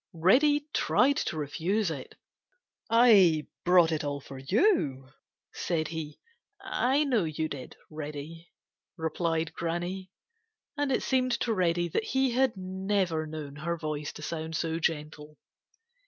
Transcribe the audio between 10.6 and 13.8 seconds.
and it seemed to Reddy that he never had known her